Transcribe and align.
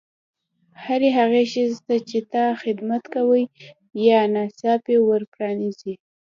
هرې 0.83 1.09
هغې 1.19 1.43
ښځې 1.51 1.77
ته 1.87 1.95
چې 2.09 2.19
تا 2.31 2.45
ته 2.49 2.57
خدمت 2.61 3.03
کوي 3.15 3.43
یا 4.07 4.19
ناڅاپي 4.33 4.95
ور 5.01 5.21
پرانیزي. 5.33 5.93